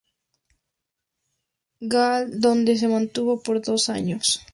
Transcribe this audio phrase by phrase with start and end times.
[1.91, 4.43] Gallen, donde se mantuvo por dos años.